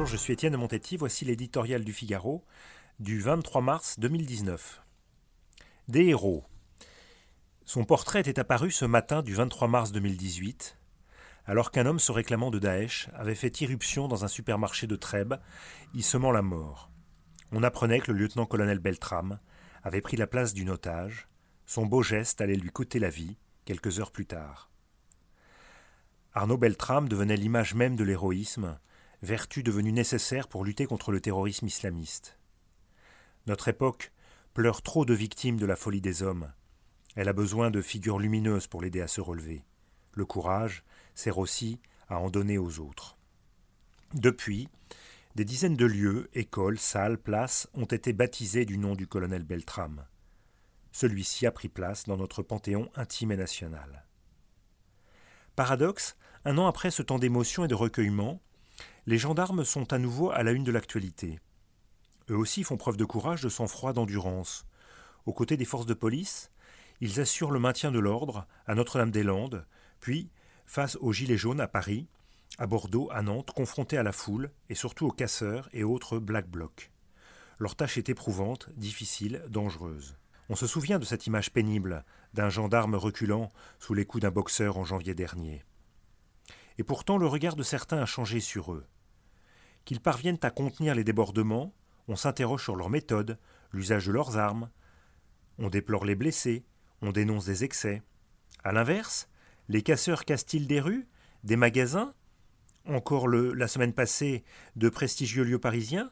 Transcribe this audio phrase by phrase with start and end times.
[0.00, 2.42] Bonjour, je suis Étienne Montetti, voici l'éditorial du Figaro
[3.00, 4.82] du 23 mars 2019.
[5.88, 6.42] Des héros.
[7.66, 10.78] Son portrait était apparu ce matin du 23 mars 2018,
[11.44, 15.34] alors qu'un homme se réclamant de Daesh avait fait irruption dans un supermarché de Trèbes,
[15.92, 16.90] y semant la mort.
[17.52, 19.38] On apprenait que le lieutenant-colonel Beltram
[19.82, 21.28] avait pris la place d'une otage.
[21.66, 23.36] Son beau geste allait lui coûter la vie
[23.66, 24.70] quelques heures plus tard.
[26.32, 28.78] Arnaud Beltram devenait l'image même de l'héroïsme,
[29.22, 32.38] vertu devenue nécessaire pour lutter contre le terrorisme islamiste.
[33.46, 34.12] Notre époque
[34.54, 36.52] pleure trop de victimes de la folie des hommes.
[37.16, 39.64] Elle a besoin de figures lumineuses pour l'aider à se relever.
[40.12, 40.84] Le courage
[41.14, 43.16] sert aussi à en donner aux autres.
[44.14, 44.68] Depuis,
[45.36, 50.04] des dizaines de lieux, écoles, salles, places ont été baptisés du nom du colonel Beltram.
[50.92, 54.04] Celui-ci a pris place dans notre panthéon intime et national.
[55.54, 58.40] Paradoxe, un an après ce temps d'émotion et de recueillement,
[59.06, 61.38] les gendarmes sont à nouveau à la une de l'actualité.
[62.28, 64.66] Eux aussi font preuve de courage, de sang-froid, d'endurance.
[65.26, 66.50] Aux côtés des forces de police,
[67.00, 69.66] ils assurent le maintien de l'ordre à Notre-Dame-des-Landes,
[70.00, 70.30] puis,
[70.66, 72.08] face aux Gilets jaunes à Paris,
[72.58, 76.48] à Bordeaux, à Nantes, confrontés à la foule et surtout aux casseurs et autres Black
[76.48, 76.92] Blocs.
[77.58, 80.16] Leur tâche est éprouvante, difficile, dangereuse.
[80.48, 84.78] On se souvient de cette image pénible d'un gendarme reculant sous les coups d'un boxeur
[84.78, 85.62] en janvier dernier.
[86.80, 88.86] Et pourtant le regard de certains a changé sur eux.
[89.84, 91.74] Qu'ils parviennent à contenir les débordements,
[92.08, 93.38] on s'interroge sur leur méthode,
[93.70, 94.70] l'usage de leurs armes,
[95.58, 96.64] on déplore les blessés,
[97.02, 98.02] on dénonce des excès.
[98.64, 99.28] À l'inverse,
[99.68, 101.06] les casseurs cassent-ils des rues,
[101.44, 102.14] des magasins?
[102.86, 104.42] Encore la semaine passée,
[104.76, 106.10] de prestigieux lieux parisiens?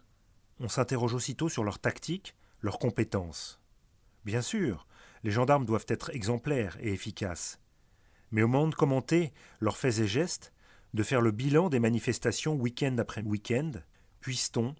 [0.60, 3.58] On s'interroge aussitôt sur leur tactique, leurs compétences.
[4.26, 4.86] Bien sûr,
[5.24, 7.58] les gendarmes doivent être exemplaires et efficaces.
[8.32, 10.52] Mais au moment de commenter leurs faits et gestes,
[10.94, 13.72] de faire le bilan des manifestations week-end après week-end,
[14.20, 14.74] puisse-t-on,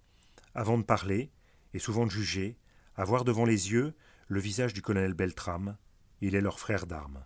[0.55, 1.31] avant de parler,
[1.75, 2.56] et souvent de juger,
[2.97, 3.95] avoir devant les yeux
[4.29, 5.77] le visage du colonel Beltram,
[6.20, 7.24] il est leur frère d'armes.